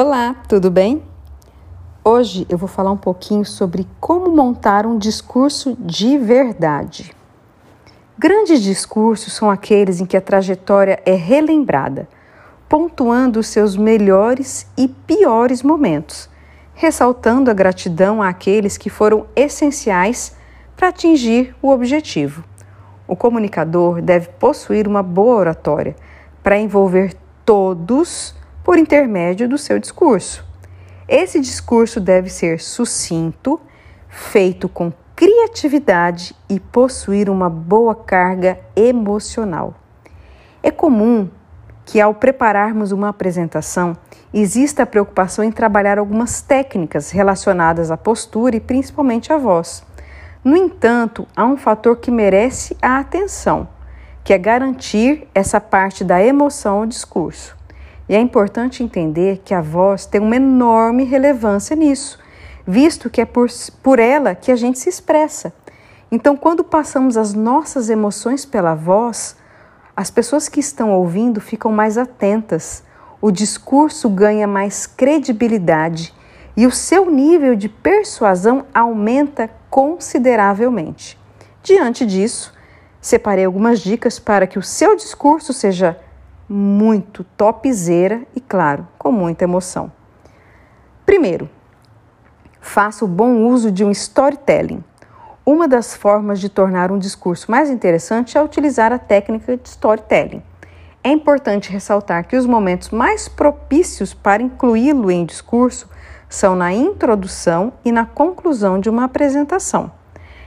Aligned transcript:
Olá, 0.00 0.36
tudo 0.46 0.70
bem? 0.70 1.02
Hoje 2.04 2.46
eu 2.48 2.56
vou 2.56 2.68
falar 2.68 2.92
um 2.92 2.96
pouquinho 2.96 3.44
sobre 3.44 3.84
como 3.98 4.30
montar 4.30 4.86
um 4.86 4.96
discurso 4.96 5.76
de 5.80 6.16
verdade. 6.16 7.12
Grandes 8.16 8.62
discursos 8.62 9.32
são 9.32 9.50
aqueles 9.50 10.00
em 10.00 10.06
que 10.06 10.16
a 10.16 10.20
trajetória 10.20 11.02
é 11.04 11.14
relembrada, 11.14 12.08
pontuando 12.68 13.40
os 13.40 13.48
seus 13.48 13.76
melhores 13.76 14.68
e 14.76 14.86
piores 14.86 15.64
momentos, 15.64 16.30
ressaltando 16.74 17.50
a 17.50 17.52
gratidão 17.52 18.22
àqueles 18.22 18.78
que 18.78 18.88
foram 18.88 19.26
essenciais 19.34 20.32
para 20.76 20.90
atingir 20.90 21.56
o 21.60 21.70
objetivo. 21.70 22.44
O 23.08 23.16
comunicador 23.16 24.00
deve 24.00 24.28
possuir 24.28 24.86
uma 24.86 25.02
boa 25.02 25.34
oratória 25.34 25.96
para 26.40 26.56
envolver 26.56 27.16
todos 27.44 28.37
por 28.68 28.78
intermédio 28.78 29.48
do 29.48 29.56
seu 29.56 29.78
discurso. 29.78 30.44
Esse 31.08 31.40
discurso 31.40 31.98
deve 31.98 32.28
ser 32.28 32.60
sucinto, 32.60 33.58
feito 34.10 34.68
com 34.68 34.92
criatividade 35.16 36.36
e 36.50 36.60
possuir 36.60 37.30
uma 37.30 37.48
boa 37.48 37.94
carga 37.94 38.60
emocional. 38.76 39.72
É 40.62 40.70
comum 40.70 41.30
que, 41.86 41.98
ao 41.98 42.12
prepararmos 42.12 42.92
uma 42.92 43.08
apresentação, 43.08 43.96
exista 44.34 44.82
a 44.82 44.86
preocupação 44.86 45.42
em 45.42 45.50
trabalhar 45.50 45.98
algumas 45.98 46.42
técnicas 46.42 47.10
relacionadas 47.10 47.90
à 47.90 47.96
postura 47.96 48.56
e 48.56 48.60
principalmente 48.60 49.32
à 49.32 49.38
voz. 49.38 49.82
No 50.44 50.54
entanto, 50.54 51.26
há 51.34 51.46
um 51.46 51.56
fator 51.56 51.96
que 51.96 52.10
merece 52.10 52.76
a 52.82 52.98
atenção, 52.98 53.66
que 54.22 54.34
é 54.34 54.36
garantir 54.36 55.26
essa 55.34 55.58
parte 55.58 56.04
da 56.04 56.22
emoção 56.22 56.80
ao 56.80 56.86
discurso. 56.86 57.56
E 58.08 58.14
é 58.14 58.20
importante 58.20 58.82
entender 58.82 59.42
que 59.44 59.52
a 59.52 59.60
voz 59.60 60.06
tem 60.06 60.20
uma 60.20 60.36
enorme 60.36 61.04
relevância 61.04 61.76
nisso, 61.76 62.18
visto 62.66 63.10
que 63.10 63.20
é 63.20 63.24
por, 63.26 63.48
por 63.82 63.98
ela 63.98 64.34
que 64.34 64.50
a 64.50 64.56
gente 64.56 64.78
se 64.78 64.88
expressa. 64.88 65.52
Então, 66.10 66.36
quando 66.36 66.64
passamos 66.64 67.18
as 67.18 67.34
nossas 67.34 67.90
emoções 67.90 68.46
pela 68.46 68.74
voz, 68.74 69.36
as 69.94 70.10
pessoas 70.10 70.48
que 70.48 70.60
estão 70.60 70.92
ouvindo 70.92 71.40
ficam 71.40 71.70
mais 71.70 71.98
atentas, 71.98 72.82
o 73.20 73.30
discurso 73.30 74.08
ganha 74.08 74.46
mais 74.46 74.86
credibilidade 74.86 76.14
e 76.56 76.66
o 76.66 76.70
seu 76.70 77.10
nível 77.10 77.54
de 77.54 77.68
persuasão 77.68 78.64
aumenta 78.72 79.50
consideravelmente. 79.68 81.18
Diante 81.62 82.06
disso, 82.06 82.54
separei 83.00 83.44
algumas 83.44 83.80
dicas 83.80 84.18
para 84.18 84.46
que 84.46 84.58
o 84.58 84.62
seu 84.62 84.96
discurso 84.96 85.52
seja 85.52 85.98
muito 86.48 87.24
topzera 87.36 88.22
e, 88.34 88.40
claro, 88.40 88.88
com 88.98 89.12
muita 89.12 89.44
emoção. 89.44 89.92
Primeiro, 91.04 91.48
faça 92.60 93.04
o 93.04 93.08
bom 93.08 93.46
uso 93.46 93.70
de 93.70 93.84
um 93.84 93.90
storytelling. 93.90 94.82
Uma 95.44 95.66
das 95.66 95.94
formas 95.94 96.40
de 96.40 96.48
tornar 96.48 96.90
um 96.90 96.98
discurso 96.98 97.50
mais 97.50 97.70
interessante 97.70 98.36
é 98.36 98.42
utilizar 98.42 98.92
a 98.92 98.98
técnica 98.98 99.56
de 99.56 99.68
storytelling. 99.68 100.42
É 101.02 101.10
importante 101.10 101.70
ressaltar 101.70 102.26
que 102.26 102.36
os 102.36 102.44
momentos 102.44 102.90
mais 102.90 103.28
propícios 103.28 104.12
para 104.12 104.42
incluí-lo 104.42 105.10
em 105.10 105.24
discurso 105.24 105.88
são 106.28 106.54
na 106.54 106.72
introdução 106.72 107.72
e 107.84 107.90
na 107.90 108.04
conclusão 108.04 108.78
de 108.78 108.90
uma 108.90 109.04
apresentação. 109.04 109.90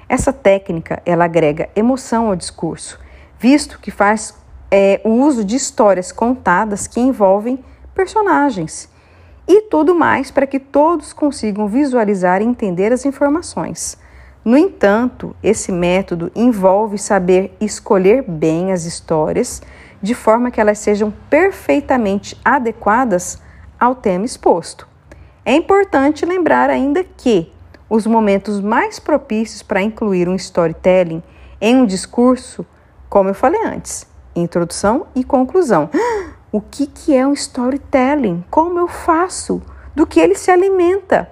Essa 0.08 0.34
técnica 0.34 1.02
ela 1.06 1.26
agrega 1.26 1.70
emoção 1.76 2.28
ao 2.28 2.36
discurso, 2.36 3.00
visto 3.40 3.80
que 3.80 3.90
faz 3.90 4.36
é, 4.72 5.02
o 5.04 5.10
uso 5.10 5.44
de 5.44 5.58
histórias 5.58 6.12
contadas 6.12 6.88
que 6.88 7.02
envolvem 7.02 7.60
personagens 7.94 8.90
e 9.48 9.64
tudo 9.64 9.94
mais 9.94 10.32
para 10.32 10.48
que 10.48 10.60
todos 10.60 11.12
consigam 11.12 11.68
visualizar 11.68 12.42
e 12.42 12.46
entender 12.46 12.94
as 12.94 13.06
informações. 13.06 13.98
No 14.44 14.58
entanto, 14.58 15.36
esse 15.44 15.72
método 15.72 16.32
envolve 16.34 16.98
saber 16.98 17.56
escolher 17.60 18.24
bem 18.24 18.72
as 18.72 18.86
histórias 18.86 19.62
de 20.02 20.16
forma 20.16 20.50
que 20.50 20.60
elas 20.60 20.80
sejam 20.80 21.14
perfeitamente 21.30 22.40
adequadas 22.44 23.40
ao 23.80 23.94
tema 23.94 24.26
exposto. 24.26 24.88
É 25.46 25.54
importante 25.54 26.26
lembrar 26.26 26.70
ainda 26.70 27.04
que 27.04 27.52
os 27.90 28.08
momentos 28.08 28.62
mais 28.62 29.00
propícios 29.00 29.62
para 29.62 29.82
incluir 29.82 30.30
um 30.30 30.36
storytelling 30.36 31.22
em 31.60 31.76
um 31.76 31.86
discurso, 31.86 32.66
como 33.10 33.30
eu 33.30 33.36
falei 33.36 33.62
antes, 33.66 34.08
introdução 34.36 35.08
e 35.16 35.24
conclusão. 35.24 35.90
O 36.54 36.60
que, 36.60 36.86
que 36.86 37.16
é 37.16 37.26
um 37.26 37.32
storytelling? 37.32 38.44
Como 38.52 38.78
eu 38.78 38.86
faço? 38.86 39.62
Do 39.96 40.06
que 40.06 40.20
ele 40.20 40.36
se 40.36 40.52
alimenta? 40.52 41.30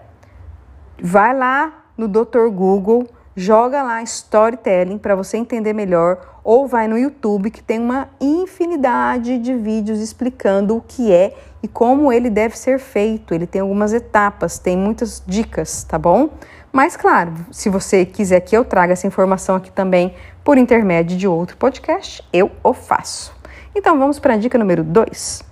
Vai 0.98 1.38
lá 1.38 1.84
no 1.98 2.08
Dr. 2.08 2.48
Google, 2.50 3.06
joga 3.36 3.84
lá 3.84 4.02
storytelling 4.02 4.98
para 4.98 5.16
você 5.16 5.36
entender 5.36 5.74
melhor, 5.74 6.40
ou 6.42 6.68
vai 6.68 6.88
no 6.88 6.98
YouTube 6.98 7.52
que 7.52 7.62
tem 7.62 7.80
uma 7.80 8.08
infinidade 8.20 9.38
de 9.40 9.54
vídeos 9.54 10.00
explicando 10.00 10.78
o 10.78 10.82
que 10.82 11.12
é 11.12 11.36
e 11.62 11.68
como 11.68 12.12
ele 12.12 12.30
deve 12.30 12.58
ser 12.58 12.80
feito. 12.80 13.34
Ele 13.34 13.46
tem 13.46 13.62
algumas 13.62 13.94
etapas, 13.94 14.58
tem 14.58 14.78
muitas 14.78 15.22
dicas, 15.28 15.84
tá 15.84 15.98
bom? 15.98 16.30
Mas 16.72 16.96
claro, 16.96 17.34
se 17.52 17.68
você 17.68 18.06
quiser 18.06 18.42
que 18.42 18.56
eu 18.56 18.64
traga 18.64 18.94
essa 18.94 19.08
informação 19.08 19.56
aqui 19.56 19.72
também 19.72 20.14
por 20.44 20.58
intermédio 20.58 21.18
de 21.18 21.28
outro 21.28 21.58
podcast, 21.58 22.24
eu 22.32 22.52
o 22.64 22.74
faço. 22.74 23.36
Então 23.76 23.98
vamos 23.98 24.20
para 24.20 24.36
a 24.36 24.38
dica 24.38 24.58
número 24.58 24.84
2. 24.84 25.44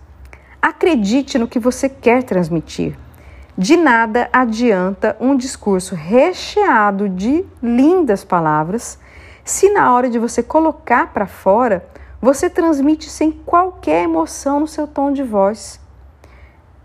Acredite 0.61 1.39
no 1.39 1.47
que 1.47 1.59
você 1.59 1.89
quer 1.89 2.23
transmitir. 2.23 2.97
De 3.57 3.75
nada 3.75 4.29
adianta 4.31 5.17
um 5.19 5.35
discurso 5.35 5.95
recheado 5.95 7.09
de 7.09 7.44
lindas 7.63 8.23
palavras 8.23 9.00
se 9.44 9.72
na 9.72 9.95
hora 9.95 10.09
de 10.09 10.19
você 10.19 10.44
colocar 10.44 11.11
para 11.13 11.25
fora 11.25 11.88
você 12.22 12.50
transmite 12.50 13.09
sem 13.09 13.31
qualquer 13.31 14.03
emoção 14.03 14.59
no 14.59 14.67
seu 14.67 14.85
tom 14.85 15.11
de 15.11 15.23
voz. 15.23 15.79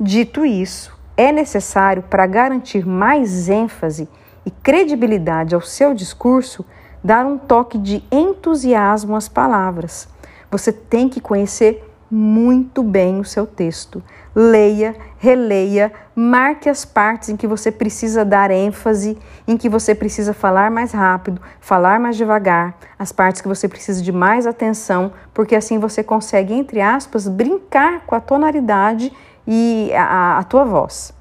Dito 0.01 0.47
isso, 0.47 0.99
é 1.17 1.31
necessário 1.31 2.03
para 2.03 2.27
garantir 2.27 2.87
mais 2.87 3.51
ênfase 3.51 4.09
e 4.45 4.51
credibilidade 4.51 5.55
ao 5.55 5.61
seu 5.61 5.95
discurso, 5.95 6.65
dar 7.03 7.27
um 7.27 7.39
toque 7.39 7.79
de 7.79 8.03
entusiasmo 8.11 9.17
às 9.17 9.29
palavras. 9.29 10.09
Você 10.51 10.73
tem 10.73 11.09
que 11.09 11.21
conhecer 11.21 11.89
muito 12.11 12.83
bem 12.83 13.21
o 13.21 13.25
seu 13.25 13.47
texto. 13.47 14.03
Leia, 14.35 14.95
releia, 15.19 15.91
marque 16.15 16.69
as 16.69 16.85
partes 16.85 17.31
em 17.31 17.37
que 17.37 17.47
você 17.47 17.73
precisa 17.73 18.23
dar 18.23 18.51
ênfase, 18.51 19.17
em 19.49 19.57
que 19.57 19.69
você 19.69 19.95
precisa 19.95 20.35
falar 20.35 20.71
mais 20.71 20.93
rápido, 20.93 21.41
falar 21.59 21.99
mais 21.99 22.17
devagar, 22.17 22.77
as 22.99 23.13
partes 23.13 23.41
que 23.41 23.49
você 23.49 23.67
precisa 23.67 24.03
de 24.03 24.13
mais 24.13 24.47
atenção, 24.47 25.13
porque 25.33 25.57
assim 25.57 25.79
você 25.79 26.03
consegue, 26.03 26.53
entre 26.53 26.83
aspas, 26.83 27.27
brincar 27.27 28.05
com 28.05 28.15
a 28.15 28.21
tonalidade 28.21 29.11
e 29.47 29.91
a, 29.95 30.39
a 30.39 30.45
tua 30.45 30.65
voz. 30.65 31.15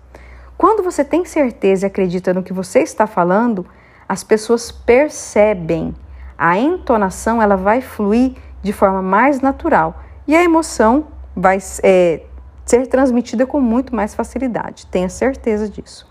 Quando 0.62 0.84
você 0.84 1.04
tem 1.04 1.26
certeza 1.26 1.88
e 1.88 1.88
acredita 1.88 2.36
no 2.36 2.44
que 2.44 2.54
você 2.54 2.82
está 2.82 3.08
falando, 3.08 3.66
as 4.08 4.24
pessoas 4.24 4.72
percebem. 4.72 5.96
A 6.38 6.56
entonação 6.56 7.42
ela 7.42 7.56
vai 7.56 7.82
fluir 7.82 8.36
de 8.62 8.72
forma 8.72 9.02
mais 9.02 9.42
natural 9.42 10.04
e 10.28 10.36
a 10.36 10.44
emoção 10.44 11.08
vai 11.36 11.58
é, 11.82 12.22
ser 12.64 12.86
transmitida 12.86 13.44
com 13.48 13.60
muito 13.60 13.96
mais 13.96 14.14
facilidade. 14.14 14.86
Tenha 14.86 15.10
certeza 15.10 15.68
disso. 15.68 16.08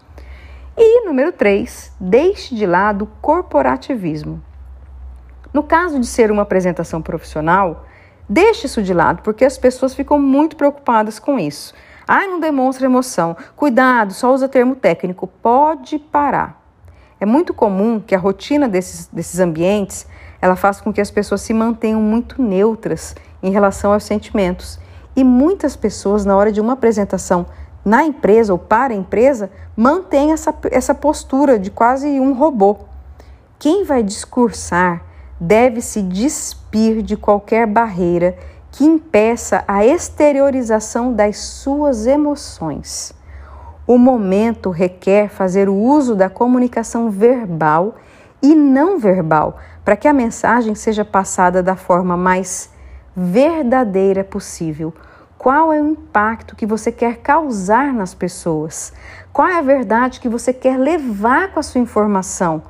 E 0.77 1.07
número 1.07 1.31
3, 1.31 1.93
deixe 2.01 2.53
de 2.53 2.67
lado 2.67 3.03
o 3.05 3.09
corporativismo. 3.23 4.43
No 5.55 5.63
caso 5.63 6.01
de 6.01 6.09
ser 6.09 6.29
uma 6.29 6.43
apresentação 6.43 7.01
profissional, 7.01 7.87
deixe 8.29 8.67
isso 8.67 8.83
de 8.83 8.93
lado, 8.93 9.23
porque 9.23 9.45
as 9.45 9.57
pessoas 9.57 9.95
ficam 9.95 10.19
muito 10.19 10.57
preocupadas 10.57 11.21
com 11.21 11.39
isso. 11.39 11.73
Ai, 12.13 12.27
não 12.27 12.41
demonstra 12.41 12.87
emoção. 12.87 13.37
Cuidado, 13.55 14.13
só 14.13 14.35
usa 14.35 14.49
termo 14.49 14.75
técnico. 14.75 15.29
Pode 15.29 15.97
parar. 15.97 16.61
É 17.21 17.25
muito 17.25 17.55
comum 17.55 18.01
que 18.05 18.17
a 18.17 18.19
rotina 18.19 18.69
desses, 18.69 19.07
desses 19.07 19.39
ambientes 19.39 20.09
ela 20.43 20.57
faça 20.57 20.83
com 20.83 20.93
que 20.93 21.01
as 21.01 21.09
pessoas 21.09 21.41
se 21.41 21.55
mantenham 21.55 22.03
muito 22.03 22.43
neutras 22.43 23.15
em 23.41 23.53
relação 23.53 23.93
aos 23.93 24.03
sentimentos. 24.03 24.81
E 25.15 25.23
muitas 25.23 25.77
pessoas, 25.77 26.25
na 26.25 26.37
hora 26.37 26.51
de 26.51 26.61
uma 26.61 26.73
apresentação 26.73 27.47
na 27.85 28.03
empresa 28.03 28.53
ou 28.53 28.59
para 28.59 28.93
a 28.93 28.97
empresa, 28.97 29.49
mantêm 29.77 30.33
essa, 30.33 30.53
essa 30.73 30.93
postura 30.93 31.61
de 31.61 31.71
quase 31.71 32.09
um 32.19 32.33
robô. 32.33 32.77
Quem 33.57 33.85
vai 33.85 34.03
discursar 34.03 35.05
deve 35.39 35.81
se 35.81 36.03
despir 36.03 37.03
de 37.03 37.17
qualquer 37.17 37.69
barreira 37.69 38.37
que 38.73 38.85
impeça 38.85 39.65
a 39.67 39.85
exteriorização 39.85 41.13
das 41.13 41.39
suas 41.39 42.07
emoções. 42.07 43.13
O 43.87 43.99
momento 43.99 44.71
requer 44.71 45.29
fazer 45.29 45.69
o 45.69 45.75
uso 45.75 46.15
da 46.15 46.31
comunicação 46.31 47.11
verbal 47.11 47.97
e 48.41 48.55
não 48.55 48.99
verbal 48.99 49.59
para 49.85 49.97
que 49.97 50.07
a 50.07 50.13
mensagem 50.13 50.75
seja 50.75 51.05
passada 51.05 51.63
da 51.63 51.77
forma 51.77 52.17
mais 52.17 52.71
verdadeira 53.17 54.23
possível, 54.23 54.95
Qual 55.41 55.73
é 55.73 55.81
o 55.81 55.89
impacto 55.89 56.55
que 56.55 56.67
você 56.67 56.93
quer 56.93 57.17
causar 57.17 57.95
nas 57.95 58.13
pessoas? 58.13 58.93
Qual 59.33 59.49
é 59.49 59.57
a 59.57 59.63
verdade 59.63 60.21
que 60.21 60.29
você 60.29 60.53
quer 60.53 60.79
levar 60.79 61.51
com 61.51 61.59
a 61.59 61.63
sua 61.63 61.81
informação? 61.81 62.63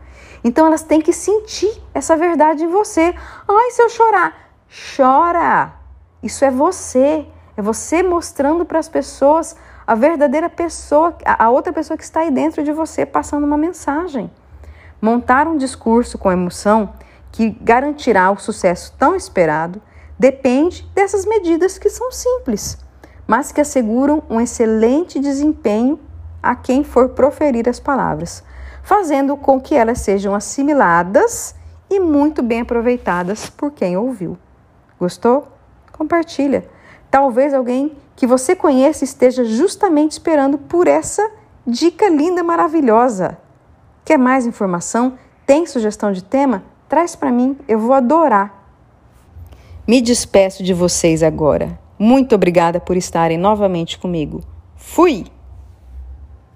Então 0.45 0.69
elas 0.69 0.85
têm 0.85 1.01
que 1.01 1.13
sentir 1.13 1.83
essa 1.93 2.17
verdade 2.17 2.63
em 2.63 2.69
você. 2.69 3.13
Ai, 3.49 3.71
se 3.73 3.83
eu 3.83 3.89
chorar, 3.89 4.53
chora. 4.97 5.80
Isso 6.23 6.45
é 6.45 6.51
você. 6.51 7.27
É 7.57 7.63
você 7.63 8.03
mostrando 8.03 8.65
para 8.65 8.79
as 8.79 8.89
pessoas 8.89 9.57
a 9.87 9.95
verdadeira 9.95 10.49
pessoa, 10.49 11.15
a 11.25 11.51
outra 11.51 11.73
pessoa 11.73 11.97
que 11.97 12.05
está 12.05 12.21
aí 12.21 12.31
dentro 12.31 12.63
de 12.63 12.73
você 12.73 13.05
passando 13.05 13.45
uma 13.45 13.57
mensagem. 13.57 14.31
Montar 15.03 15.49
um 15.49 15.57
discurso 15.57 16.17
com 16.17 16.31
emoção 16.31 16.93
que 17.33 17.51
garantirá 17.51 18.31
o 18.31 18.39
sucesso 18.39 18.95
tão 18.99 19.15
esperado 19.17 19.81
depende 20.19 20.89
dessas 20.95 21.25
medidas 21.25 21.79
que 21.79 21.89
são 21.89 22.13
simples, 22.13 22.79
mas 23.27 23.51
que 23.53 23.61
asseguram 23.61 24.23
um 24.29 24.41
excelente 24.41 25.19
desempenho 25.19 25.99
a 26.43 26.55
quem 26.55 26.85
for 26.85 27.11
proferir 27.11 27.69
as 27.69 27.81
palavras, 27.81 28.45
fazendo 28.83 29.37
com 29.37 29.61
que 29.61 29.75
elas 29.75 30.01
sejam 30.01 30.35
assimiladas 30.35 31.55
e 31.89 31.99
muito 31.99 32.43
bem 32.43 32.61
aproveitadas 32.61 33.49
por 33.51 33.73
quem 33.73 33.97
ouviu. 33.97 34.39
Gostou? 34.99 35.49
Compartilha. 36.01 36.65
Talvez 37.11 37.53
alguém 37.53 37.93
que 38.17 38.27
você 38.27 38.57
conheça 38.57 39.05
esteja 39.05 39.45
justamente 39.45 40.13
esperando 40.13 40.57
por 40.57 40.89
essa 40.89 41.31
dica 41.67 42.09
linda, 42.09 42.43
maravilhosa. 42.43 43.37
Quer 44.03 44.19
mais 44.19 44.47
informação? 44.47 45.19
Tem 45.45 45.67
sugestão 45.67 46.11
de 46.11 46.25
tema? 46.25 46.65
Traz 46.89 47.15
para 47.15 47.31
mim, 47.31 47.55
eu 47.69 47.79
vou 47.79 47.93
adorar. 47.93 48.65
Me 49.87 50.01
despeço 50.01 50.63
de 50.63 50.73
vocês 50.73 51.23
agora. 51.23 51.79
Muito 51.99 52.35
obrigada 52.35 52.81
por 52.81 52.97
estarem 52.97 53.37
novamente 53.37 53.99
comigo. 53.99 54.41
Fui! 54.77 55.27